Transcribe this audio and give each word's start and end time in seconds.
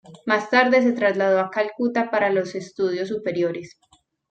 Más 0.25 0.49
tarde 0.49 0.81
se 0.81 0.93
trasladó 0.93 1.39
a 1.39 1.51
Calcuta 1.51 2.09
para 2.09 2.31
los 2.31 2.55
estudios 2.55 3.09
superiores. 3.09 3.77